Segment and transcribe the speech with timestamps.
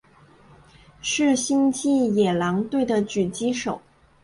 [0.99, 3.79] 是星际野狼队的狙击手。